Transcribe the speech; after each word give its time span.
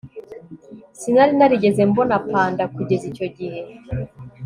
Sinari 0.99 1.33
narigeze 1.37 1.81
mbona 1.89 2.15
panda 2.29 2.63
kugeza 2.75 3.03
icyo 3.11 3.27
gihe 3.37 3.61